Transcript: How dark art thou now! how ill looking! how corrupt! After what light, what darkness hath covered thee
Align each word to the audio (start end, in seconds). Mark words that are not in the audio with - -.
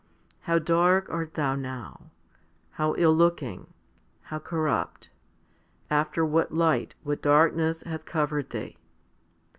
How 0.39 0.57
dark 0.57 1.11
art 1.11 1.35
thou 1.35 1.53
now! 1.53 2.09
how 2.71 2.95
ill 2.97 3.13
looking! 3.15 3.71
how 4.23 4.39
corrupt! 4.39 5.11
After 5.91 6.25
what 6.25 6.51
light, 6.51 6.95
what 7.03 7.21
darkness 7.21 7.83
hath 7.83 8.05
covered 8.05 8.49
thee 8.49 8.77